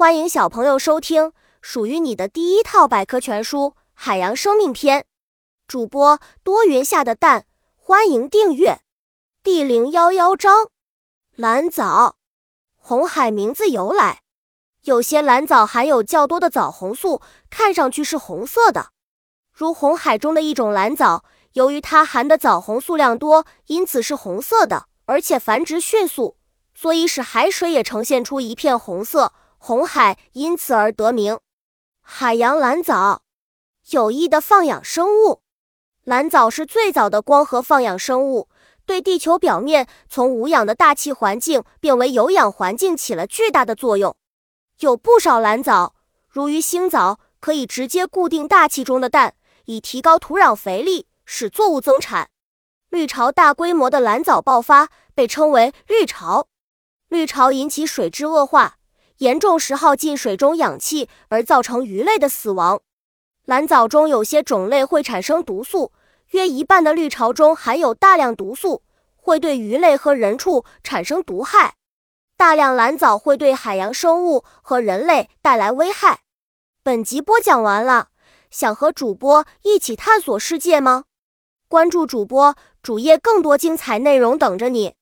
[0.00, 5.00] 欢迎小朋友收听属于你的第一套百科全书《海洋生命篇》。
[5.68, 7.44] 主播多云下的蛋，
[7.76, 8.80] 欢迎订阅。
[9.42, 10.68] 第零幺幺章：
[11.36, 12.16] 蓝藻。
[12.76, 14.22] 红海名字由来，
[14.84, 17.20] 有些蓝藻含有较多的藻红素，
[17.50, 18.92] 看上去是红色的。
[19.52, 26.38] 如红海中的一种蓝藻，由于它含的藻红数量多，因此是红色的，而且繁殖迅速。
[26.74, 31.38] 所以使海水也呈现出一片红色，红海因此而得名。
[32.00, 33.22] 海洋蓝藻，
[33.90, 35.42] 有益的放养生物。
[36.04, 38.48] 蓝藻是最早的光合放养生物，
[38.86, 44.16] 对地球表面从无氧的大气环境变为有氧环境起了巨大的作用。
[44.78, 45.94] 有不少蓝藻，
[46.26, 49.34] 如鱼腥藻，可以直接固定大气中的氮，
[49.66, 52.30] 以提高土壤肥力，使作物增产。
[52.88, 56.48] 绿潮大规模的蓝藻爆发，被称为绿潮。
[57.08, 58.78] 绿潮引起水质恶化，
[59.20, 62.80] 严重时耗尽水中氧气，而造成鱼类的死亡。
[63.44, 65.92] 蓝藻中有些种类会产生毒素，
[66.30, 68.82] 约一半的绿潮中含有大量毒素，
[69.16, 71.74] 会对鱼类和人畜产生毒害。
[72.38, 76.20] 大量蓝藻会对海洋生物和人类带来危害。
[76.82, 78.08] 本集播讲完了，
[78.50, 81.04] 想和主播一起探索世界吗？
[81.68, 84.94] 关注主播主页，更多精彩内容等着你。